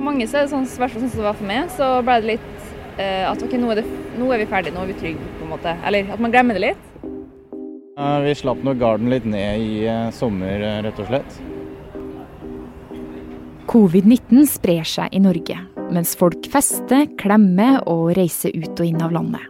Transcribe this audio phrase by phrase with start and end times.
[0.00, 1.72] For mange så er det sånn, i hvert fall sånn som det var for meg,
[1.76, 4.80] så ble det litt eh, at ok, nå er, det, nå er vi ferdige, nå
[4.80, 5.74] er vi trygge, på en måte.
[5.84, 6.86] Eller at man glemmer det litt.
[8.24, 11.36] Vi slapp nå garden litt ned i eh, sommer, eh, rett og slett.
[13.68, 15.60] Covid-19 sprer seg i Norge,
[15.92, 19.44] mens folk fester, klemmer og reiser ut og inn av landet.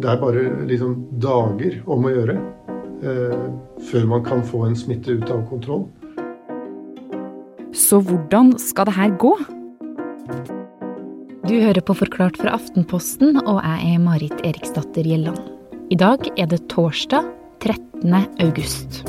[0.00, 3.48] Det er bare liksom dager om å gjøre eh,
[3.92, 5.90] før man kan få en smitte ut av kontroll.
[7.76, 9.36] Så hvordan skal det her gå?
[10.22, 15.40] Du hører på Forklart fra Aftenposten, og jeg er Marit Eriksdatter Gjelland.
[15.90, 17.26] I dag er det torsdag
[17.58, 18.14] 13.
[18.44, 19.02] august.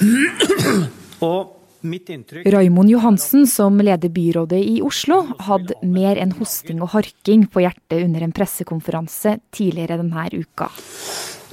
[1.24, 1.56] Og
[1.88, 7.48] mitt inntrykk Raimond Johansen, som leder byrådet i Oslo, hadde mer enn hosting og harking
[7.48, 10.68] på hjertet under en pressekonferanse tidligere denne uka.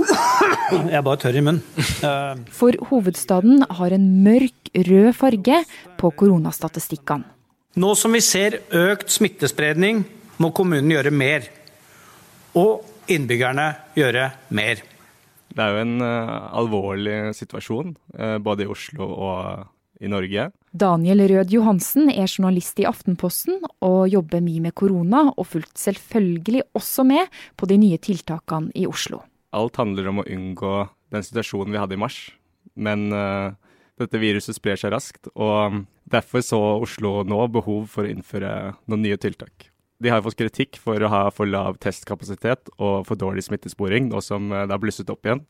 [0.08, 2.44] Jeg er bare tørr i munnen.
[2.54, 5.64] For hovedstaden har en mørk rød farge
[6.00, 7.28] på koronastatistikkene.
[7.78, 10.02] Nå som vi ser økt smittespredning,
[10.42, 11.46] må kommunen gjøre mer.
[12.58, 14.82] Og innbyggerne gjøre mer.
[15.48, 20.50] Det er jo en uh, alvorlig situasjon, uh, både i Oslo og i Norge.
[20.78, 26.68] Daniel Rød Johansen er journalist i Aftenposten og jobber mye med korona, og fulgte selvfølgelig
[26.78, 29.24] også med på de nye tiltakene i Oslo.
[29.56, 30.74] Alt handler om å unngå
[31.14, 32.18] den situasjonen vi hadde i mars.
[32.76, 33.56] Men uh,
[33.98, 38.54] dette viruset sprer seg raskt, og derfor så Oslo nå behov for å innføre
[38.86, 39.72] noen nye tiltak.
[39.98, 44.22] De har fått kritikk for å ha for lav testkapasitet og for dårlig smittesporing, nå
[44.22, 45.42] som eh, det har blusset opp igjen.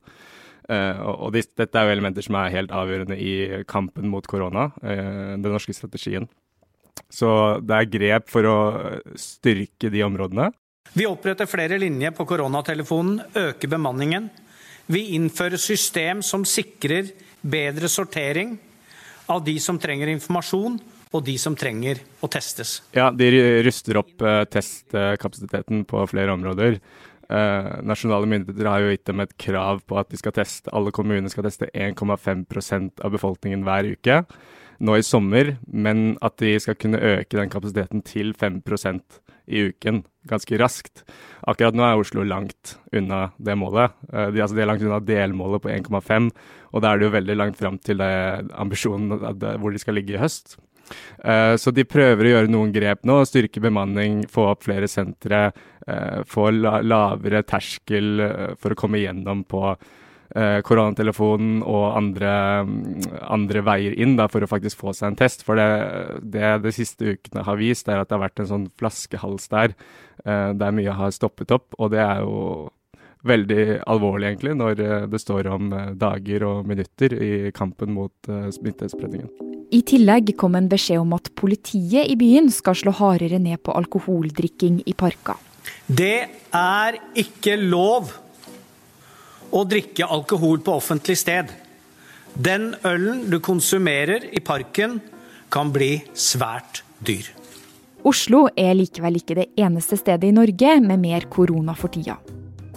[0.67, 4.69] Uh, og de, dette er jo elementer som er helt avgjørende i kampen mot korona,
[4.83, 6.27] uh, den norske strategien.
[7.11, 7.29] Så
[7.63, 8.57] det er grep for å
[9.19, 10.49] styrke de områdene.
[10.93, 14.29] Vi oppretter flere linjer på koronatelefonen, øker bemanningen.
[14.87, 17.09] Vi innfører system som sikrer
[17.43, 18.55] bedre sortering
[19.27, 20.77] av de som trenger informasjon,
[21.15, 22.81] og de som trenger å testes.
[22.95, 26.79] Ja, de ru- ruster opp eh, testkapasiteten på flere områder.
[27.27, 30.91] Eh, nasjonale myndigheter har jo gitt dem et krav på at de skal teste, alle
[30.95, 34.21] kommuner skal teste 1,5% av befolkningen hver uke
[34.79, 40.03] nå i sommer, men at de skal kunne øke den kapasiteten til 5% i uken
[40.27, 41.03] ganske raskt.
[41.47, 43.95] Akkurat nå er Oslo langt unna det målet.
[44.11, 46.31] Eh, De, altså de er langt unna delmålet på 1,5,
[46.73, 49.95] og da er det jo veldig langt fram til det ambisjonen det- hvor de skal
[49.95, 50.57] ligge i høst.
[51.19, 53.25] Uh, Så de prøver å gjøre noen grep nå.
[53.25, 55.51] Styrke bemanning, få opp flere sentre.
[55.87, 59.75] Uh, Få la lavere terskel for å komme gjennom på
[60.35, 62.31] koronatelefonen og andre,
[63.31, 65.45] andre veier inn da, for å faktisk få seg en test.
[65.47, 65.67] For det,
[66.35, 69.75] det de siste ukene har vist, er at det har vært en sånn flaskehals der,
[70.25, 71.77] eh, der mye har stoppet opp.
[71.79, 72.67] Og det er jo
[73.27, 78.31] veldig alvorlig, egentlig, når eh, det står om eh, dager og minutter i kampen mot
[78.31, 79.29] eh, smittespredningen.
[79.73, 83.75] I tillegg kom en beskjed om at politiet i byen skal slå hardere ned på
[83.75, 85.35] alkoholdrikking i parker.
[85.87, 88.13] Det er ikke lov
[89.51, 91.51] å drikke alkohol på offentlig sted.
[92.33, 94.99] Den ølen du konsumerer i parken,
[95.49, 97.29] kan bli svært dyr.
[98.07, 102.17] Oslo er likevel ikke det eneste stedet i Norge med mer korona for tida.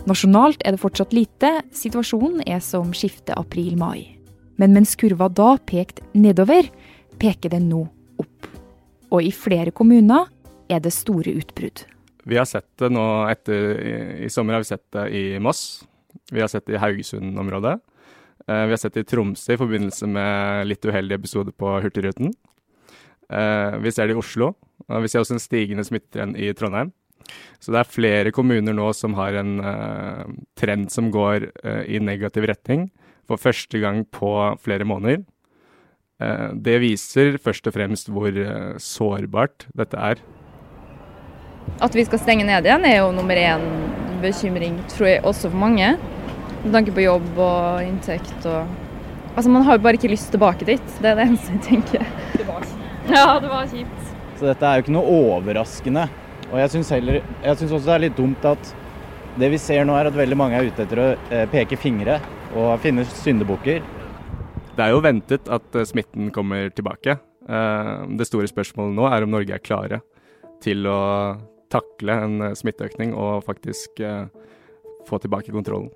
[0.09, 4.17] Nasjonalt er det fortsatt lite, situasjonen er som skiftet april-mai.
[4.57, 6.69] Men mens kurva da pekte nedover,
[7.21, 7.85] peker den nå
[8.21, 8.49] opp.
[9.11, 10.31] Og i flere kommuner
[10.71, 11.85] er det store utbrudd.
[12.25, 13.95] Vi har sett det nå etter I,
[14.27, 15.83] i sommer har vi sett det i Moss.
[16.31, 17.79] Vi har sett det i Haugesund-området.
[18.49, 22.33] Eh, vi har sett det i Tromsø i forbindelse med litt uheldige episoder på Hurtigruten.
[23.31, 24.55] Eh, vi ser det i Oslo.
[24.89, 26.93] Og vi ser også en stigende smittetrend i Trondheim.
[27.63, 30.25] Så det er flere kommuner nå som har en eh,
[30.59, 31.51] trend som går
[31.87, 32.89] i negativ retning
[33.29, 35.23] for første gang på flere måneder.
[36.21, 38.35] Det viser først og fremst hvor
[38.83, 40.19] sårbart dette er.
[41.81, 43.65] At vi skal stenge ned igjen er jo nummer én
[44.23, 45.95] bekymring, tror jeg, også for mange.
[46.65, 48.79] Med tanke på jobb og inntekt og
[49.31, 50.87] Altså, man har jo bare ikke lyst tilbake dit.
[51.01, 52.03] Det er det eneste jeg tenker.
[53.09, 54.09] Ja, det var kjipt.
[54.41, 56.03] Så dette er jo ikke noe overraskende.
[56.51, 58.73] Og jeg syns heller Jeg syns også det er litt dumt at
[59.39, 62.19] det vi ser nå er at veldig mange er ute etter å eh, peke fingre
[62.59, 63.79] og finne syndebukker.
[64.75, 67.15] Det er jo ventet at eh, smitten kommer tilbake.
[67.47, 70.01] Eh, Det store spørsmålet nå er om Norge er klare
[70.61, 70.99] til å
[71.73, 74.29] takle en eh, smitteøkning og faktisk eh,
[75.09, 75.91] få tilbake kontrollen.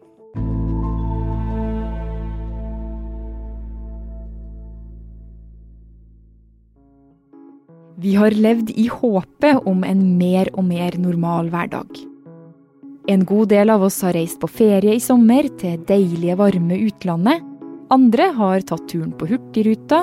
[8.05, 12.00] Vi har levd i håpet om en mer og mer normal hverdag.
[13.09, 17.44] En god del av oss har reist på ferie i sommer til deilige, varme utlandet.
[17.94, 20.03] Andre har tatt turen på Hurtigruta.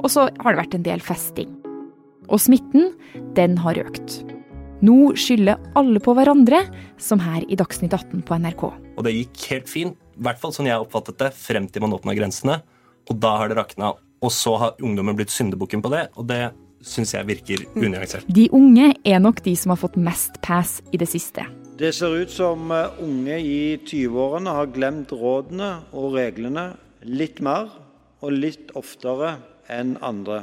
[0.00, 1.50] Og så har det vært en del festing.
[2.30, 2.92] Og smitten,
[3.36, 4.20] den har økt.
[4.80, 6.62] Nå skylder alle på hverandre,
[6.96, 8.62] som her i Dagsnytt 18 på NRK.
[8.96, 11.96] Og det gikk helt fint, i hvert fall sånn jeg oppfattet det, frem til man
[11.96, 12.60] åpna grensene.
[13.10, 13.92] Og da har det rakna.
[14.24, 16.50] Og så har ungdommen blitt syndebukken på det, og det
[16.84, 18.24] syns jeg virker unyansert.
[18.28, 21.44] De unge er nok de som har fått mest pass i det siste.
[21.80, 26.70] Det ser ut som eh, unge i 20-årene har glemt rådene og reglene
[27.04, 27.68] litt mer
[28.20, 29.36] og litt oftere
[29.72, 30.42] enn andre.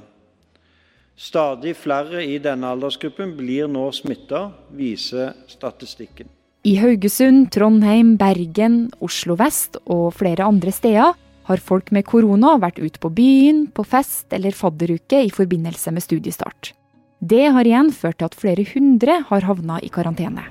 [1.18, 6.30] Stadig flere i denne aldersgruppen blir nå smitta, viser statistikken.
[6.62, 11.16] I Haugesund, Trondheim, Bergen, Oslo vest og flere andre steder
[11.48, 16.06] har folk med korona vært ute på byen, på fest eller fadderuke i forbindelse med
[16.06, 16.74] studiestart.
[17.18, 20.46] Det har igjen ført til at flere hundre har havna i karantene.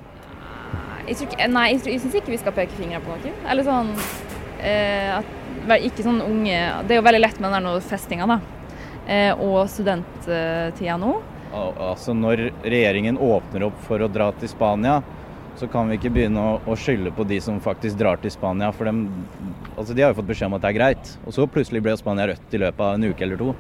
[1.07, 3.39] Jeg tror ikke, nei, jeg, jeg syns ikke vi skal peke fingre på noen.
[3.47, 3.95] Eller sånn
[4.59, 5.35] eh, at,
[5.87, 8.41] Ikke sånn unge Det er jo veldig lett med den der festinga, da.
[9.07, 11.15] Eh, og studenttida nå.
[11.55, 14.99] Al altså Når regjeringen åpner opp for å dra til Spania,
[15.57, 18.73] så kan vi ikke begynne å, å skylde på de som faktisk drar til Spania.
[18.77, 19.07] For dem,
[19.77, 21.13] altså de har jo fått beskjed om at det er greit.
[21.25, 23.55] Og så plutselig ble Spania rødt i løpet av en uke eller to.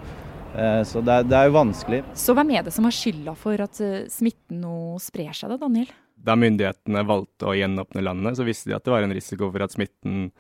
[0.56, 2.02] Eh, så det er, det er jo vanskelig.
[2.18, 5.60] Så hvem er det som har skylda for at eh, smitten nå sprer seg, da,
[5.62, 5.94] Daniel?
[6.26, 9.64] Da myndighetene valgte å gjenåpne landet, så visste de at det var en risiko for
[9.64, 10.30] at smitten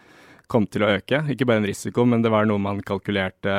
[0.50, 1.22] kom til å øke.
[1.32, 3.54] Ikke bare en risiko, men det var noe man kalkulerte,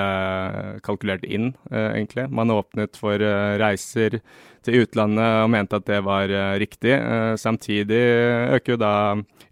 [0.86, 2.28] kalkulerte inn, eh, egentlig.
[2.32, 4.20] Man åpnet for eh, reiser
[4.66, 6.96] til utlandet og mente at det var eh, riktig.
[7.40, 8.04] Samtidig
[8.58, 8.94] øker jo da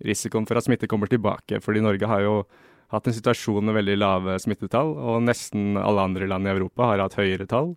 [0.05, 2.37] risikoen for at smitte kommer tilbake, fordi Norge har jo
[2.93, 7.03] hatt en situasjon med veldig lave smittetall, og nesten alle andre land i Europa har
[7.03, 7.73] hatt høyere tall.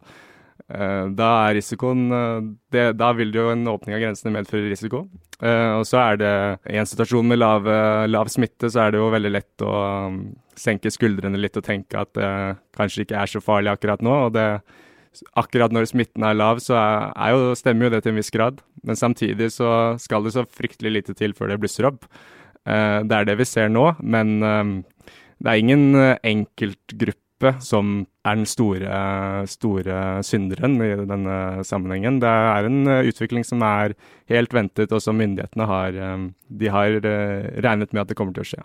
[0.66, 5.06] Eh, Da er risikoen eh, det, Da vil jo en åpning av grensene medføre risiko.
[5.40, 6.34] Eh, Og så er det
[6.74, 7.68] i en situasjon med lav,
[8.08, 9.72] lav smitte, så er det jo veldig lett å
[10.08, 10.18] um,
[10.58, 12.30] senke skuldrene litt og tenke at det
[12.76, 14.16] kanskje ikke er så farlig akkurat nå.
[14.26, 14.48] Og det,
[15.38, 18.60] akkurat når smitten er lav, så er, jo, stemmer jo det til en viss grad.
[18.82, 22.04] Men samtidig så skal det så fryktelig lite til før det blusser opp.
[22.68, 24.72] Det er det vi ser nå, men um,
[25.38, 26.18] det er ingen eh,
[27.38, 32.20] enkeltgruppe som er den store, store synderen i denne sammenhengen.
[32.20, 33.94] Det er en eh, utvikling som er
[34.28, 38.34] helt ventet, og som myndighetene har, eh, de har eh, regnet med at det kommer
[38.34, 38.62] til å skje.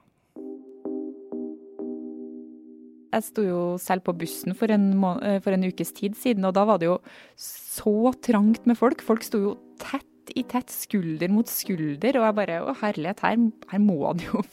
[3.13, 4.89] Jeg sto jo selv på bussen for en,
[5.43, 6.97] for en ukes tid siden, og da var det jo
[7.37, 9.03] så trangt med folk.
[9.05, 13.39] Folk sto jo tett i tett, skulder mot skulder, og jeg bare Å, herlighet, her,
[13.73, 14.43] her må det jo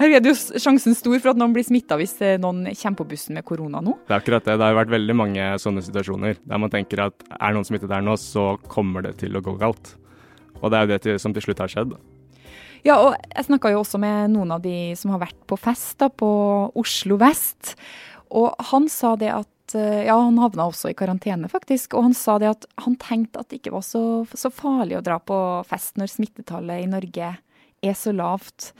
[0.00, 3.00] Her er det jo sjansen stor for at noen blir smitta hvis eh, noen kommer
[3.00, 3.96] på bussen med korona nå.
[4.06, 4.58] Det er akkurat det.
[4.58, 8.04] Det har vært veldig mange sånne situasjoner der man tenker at er noen smittet her
[8.04, 9.94] nå, så kommer det til å gå galt.
[10.60, 11.96] Og det er jo det som til slutt har skjedd.
[12.86, 15.96] Ja, og jeg snakka jo også med noen av de som har vært på fest
[16.02, 16.28] da, på
[16.78, 17.74] Oslo vest.
[18.30, 21.96] Og han sa det at eh, Ja, han havna også i karantene, faktisk.
[21.96, 25.04] Og han sa det at han tenkte at det ikke var så, så farlig å
[25.04, 27.32] dra på fest når smittetallet i Norge
[27.82, 28.72] er så lavt.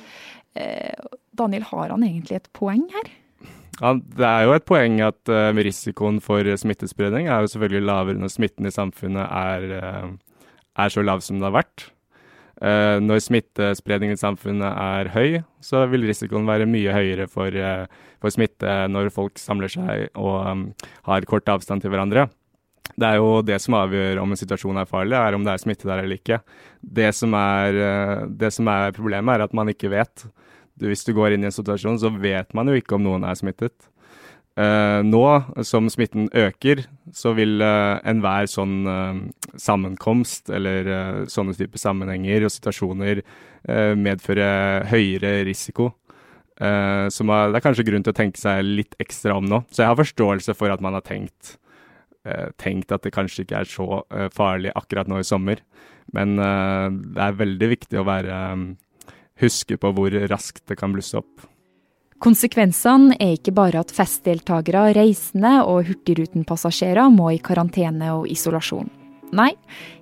[0.55, 0.95] Eh,
[1.37, 3.11] Daniel, har han egentlig et poeng her?
[3.81, 8.23] Ja, det er jo et poeng at uh, risikoen for smittespredning er jo selvfølgelig lavere
[8.23, 10.47] når smitten i samfunnet er, uh,
[10.81, 11.85] er så lav som det har vært.
[12.57, 17.85] Eh, når smittespredningen i samfunnet er høy, så vil risikoen være mye høyere for, eh,
[18.23, 20.63] for smitte når folk samler seg og um,
[21.05, 22.31] har kort avstand til hverandre.
[22.97, 25.61] Det er jo det som avgjør om en situasjon er farlig, er om det er
[25.61, 26.41] smitte der eller ikke.
[26.81, 30.25] Det som er, eh, det som er problemet, er at man ikke vet.
[30.81, 33.37] Hvis du går inn i en situasjon, så vet man jo ikke om noen er
[33.37, 33.75] smittet.
[34.57, 35.23] Eh, nå
[35.69, 39.19] som smitten øker, så vil eh, enhver sånn eh,
[39.61, 43.23] sammenkomst eller sånne typer sammenhenger og situasjoner
[43.99, 44.49] medføre
[44.87, 45.89] høyere risiko.
[46.57, 49.59] Så man, det er kanskje grunn til å tenke seg litt ekstra om nå.
[49.75, 51.57] Så jeg har forståelse for at man har tenkt,
[52.63, 53.89] tenkt at det kanskje ikke er så
[54.37, 55.65] farlig akkurat nå i sommer.
[56.15, 58.39] Men det er veldig viktig å være
[59.43, 61.49] huske på hvor raskt det kan blusse opp.
[62.23, 68.89] Konsekvensene er ikke bare at festdeltakere, reisende og Hurtigruten-passasjerer må i karantene og isolasjon.
[69.37, 69.51] Nei,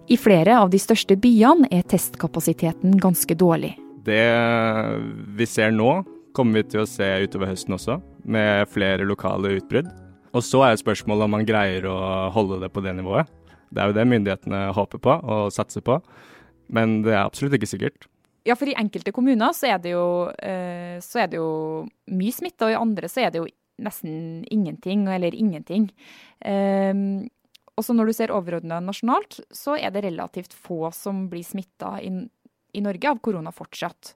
[0.06, 3.72] i flere av de største byene er testkapasiteten ganske dårlig.
[4.06, 4.22] Det
[5.34, 6.04] vi ser nå,
[6.36, 9.90] kommer vi til å se utover høsten også, med flere lokale utbrudd.
[10.34, 11.98] Og så er spørsmålet om man greier å
[12.34, 13.30] holde det på det nivået.
[13.74, 15.98] Det er jo det myndighetene håper på og satser på,
[16.74, 18.06] men det er absolutt ikke sikkert.
[18.44, 22.66] Ja, for i enkelte kommuner så er jo, eh, så er det jo mye smitte,
[22.66, 23.48] og i andre så er det jo
[23.84, 25.88] nesten ingenting, eller ingenting.
[26.44, 27.24] Um,
[27.74, 31.96] og så når du ser overordna nasjonalt, så er det relativt få som blir smitta
[32.04, 32.12] i,
[32.74, 34.14] i Norge av korona fortsatt.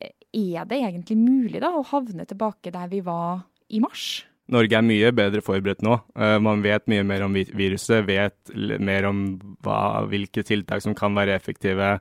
[0.00, 4.24] Er det egentlig mulig da å havne tilbake der vi var i mars?
[4.52, 5.94] Norge er mye bedre forberedt nå.
[6.18, 8.52] Uh, man vet mye mer om viruset, vet
[8.84, 9.22] mer om
[9.64, 11.94] hva, hvilke tiltak som kan være effektive,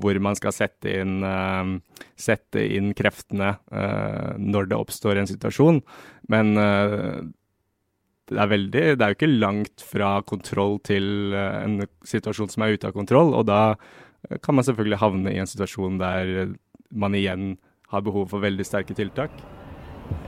[0.00, 1.76] hvor man skal sette inn, uh,
[2.16, 5.82] sette inn kreftene uh, når det oppstår en situasjon.
[6.32, 12.62] Men det er, veldig, det er jo ikke langt fra kontroll til en situasjon som
[12.62, 13.34] er ute av kontroll.
[13.34, 13.74] Og da
[14.44, 16.54] kan man selvfølgelig havne i en situasjon der
[16.94, 17.56] man igjen
[17.90, 19.34] har behov for veldig sterke tiltak.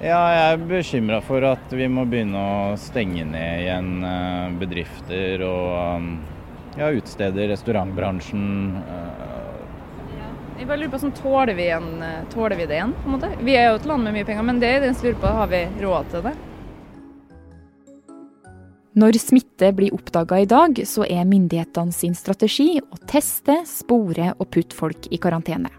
[0.03, 5.45] Ja, jeg er bekymra for at vi må begynne å stenge ned igjen eh, bedrifter
[5.47, 6.09] og um,
[6.75, 8.49] ja, utesteder, restaurantbransjen.
[10.59, 12.97] Jeg bare lurer på sånn, tåler vi, eh, tåler vi det igjen?
[12.99, 13.31] på en måte?
[13.47, 15.35] Vi er jo et land med mye penger, men det er det jeg lurer på,
[15.39, 16.35] har vi råd til det?
[19.03, 24.51] Når smitte blir oppdaga i dag, så er myndighetene sin strategi å teste, spore og
[24.51, 25.71] putte folk i karantene.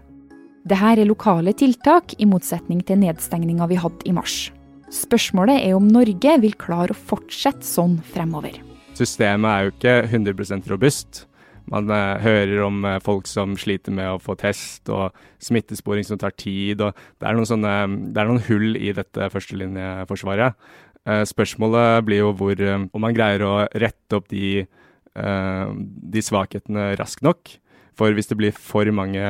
[0.64, 4.48] Dette er lokale tiltak, i motsetning til nedstengninga vi hadde i mars.
[4.88, 8.56] Spørsmålet er om Norge vil klare å fortsette sånn fremover.
[8.96, 11.26] Systemet er jo ikke 100% robust.
[11.68, 15.12] Man uh, hører om uh, folk som sliter med å få test, og
[15.44, 16.80] smittesporing som tar tid.
[16.80, 17.74] og Det er noen, sånne,
[18.14, 20.56] det er noen hull i dette førstelinjeforsvaret.
[21.04, 24.64] Uh, spørsmålet blir jo hvor, om man greier å rette opp de,
[25.12, 27.52] de svakhetene raskt nok.
[27.98, 29.22] For hvis det blir for mange,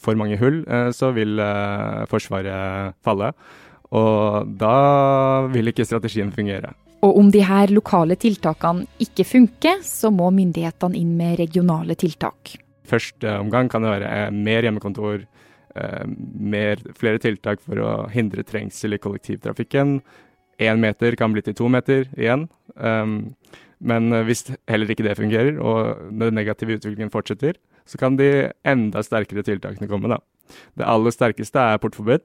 [0.00, 3.32] for mange hull, eh, så vil eh, Forsvaret falle.
[3.92, 6.72] Og da vil ikke strategien fungere.
[7.02, 12.54] Og om de her lokale tiltakene ikke funker, så må myndighetene inn med regionale tiltak.
[12.86, 15.28] Første omgang kan det være eh, mer hjemmekontor,
[15.72, 19.94] mer, flere tiltak for å hindre trengsel i kollektivtrafikken.
[20.60, 22.42] Én meter kan bli til to meter igjen.
[23.80, 27.56] Men hvis heller ikke det fungerer, og den negative utviklingen fortsetter,
[27.88, 30.08] så kan de enda sterkere tiltakene komme.
[30.12, 30.20] da.
[30.78, 32.24] Det aller sterkeste er portforbud.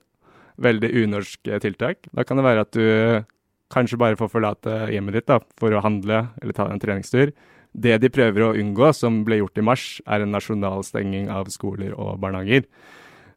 [0.57, 2.07] Veldig unorsk tiltak.
[2.11, 3.25] Da kan det være at du
[3.73, 7.33] kanskje bare får forlate hjemmet ditt da, for å handle eller ta en treningstur.
[7.77, 11.51] Det de prøver å unngå, som ble gjort i mars, er en nasjonal stenging av
[11.53, 12.65] skoler og barnehager.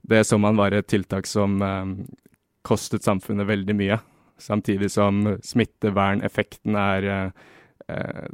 [0.07, 1.91] Det så man var et tiltak som eh,
[2.65, 3.99] kostet samfunnet veldig mye.
[4.41, 7.50] Samtidig som smitteverneffekten er eh,
[7.91, 8.31] eh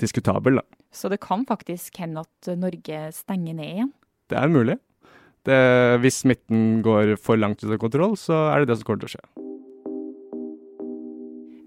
[0.00, 0.56] diskutabel.
[0.56, 0.79] da.
[0.90, 3.92] Så det kan faktisk hende at Norge stenger ned igjen?
[4.30, 4.78] Det er mulig.
[5.46, 5.60] Det,
[6.02, 9.10] hvis smitten går for langt ut av kontroll, så er det det som kommer til
[9.10, 9.28] å skje.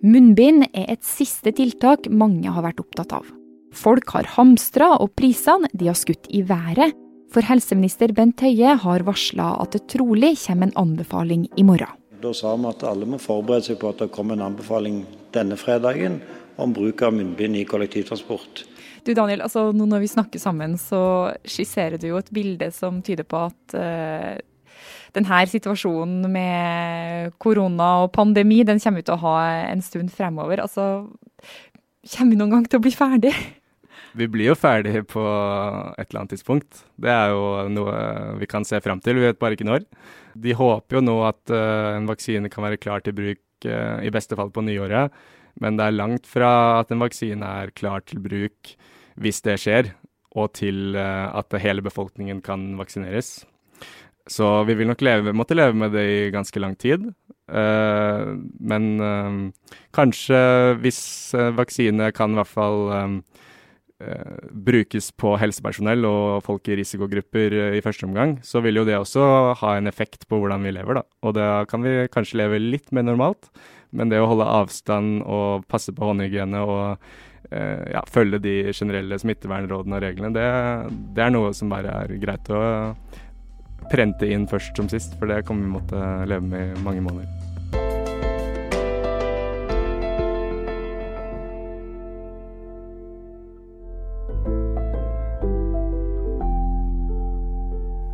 [0.03, 3.29] Munnbind er et siste tiltak mange har vært opptatt av.
[3.73, 6.93] Folk har hamstra, og prisene de har skutt i været.
[7.33, 11.89] For helseminister Bent Høie har varsla at det trolig kommer en anbefaling i morgen.
[12.21, 15.01] Da sa vi at alle må forberede seg på at det kommer en anbefaling
[15.33, 16.21] denne fredagen
[16.61, 18.63] om bruk av munnbind i kollektivtransport.
[19.03, 23.01] Du Daniel, altså nå når vi snakker sammen, så skisserer du jo et bilde som
[23.03, 24.37] tyder på at uh,
[25.13, 29.35] denne situasjonen med korona og pandemi, den kommer vi til å ha
[29.73, 30.63] en stund fremover.
[30.63, 31.09] Altså,
[32.15, 33.35] kommer vi noen gang til å bli ferdig?
[34.13, 36.83] Vi blir jo ferdig på et eller annet tidspunkt.
[37.01, 37.95] Det er jo noe
[38.37, 39.87] vi kan se fram til, vi vet bare ikke når.
[40.37, 44.11] De håper jo nå at uh, en vaksine kan være klar til bruk uh, i
[44.13, 45.09] beste fall på nyåret.
[45.61, 48.73] Men det er langt fra at en vaksine er klar til bruk
[49.21, 49.91] hvis det skjer,
[50.33, 53.43] og til eh, at hele befolkningen kan vaksineres.
[54.29, 57.09] Så vi vil nok leve, måtte leve med det i ganske lang tid.
[57.43, 60.37] Uh, men uh, kanskje
[60.79, 63.19] hvis vaksine kan i hvert fall
[64.51, 69.53] brukes på helsepersonell og folk i risikogrupper i første omgang, så vil jo det også
[69.61, 71.03] ha en effekt på hvordan vi lever, da.
[71.23, 73.47] Og da kan vi kanskje leve litt mer normalt.
[73.93, 76.83] Men det å holde avstand og passe på håndhygiene og
[77.51, 80.49] eh, ja, følge de generelle smittevernrådene og reglene, det,
[81.13, 82.63] det, er noe som bare er greit å
[83.91, 85.17] prente inn først som sist.
[85.19, 87.51] For det kommer vi måtte leve med i mange måneder.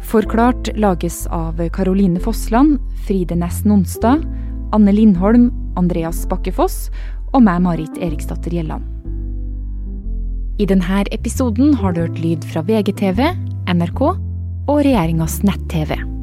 [0.10, 4.24] Forklart lages av Caroline Fossland, Fride Næss Nonstad,
[4.74, 6.90] Anne Lindholm, Andreas Bakkefoss
[7.34, 8.86] og meg, Marit Eriksdatter Gjelland.
[10.60, 13.24] I denne episoden har du hørt lyd fra VGTV,
[13.72, 14.02] NRK
[14.70, 16.19] og regjeringas nett-TV.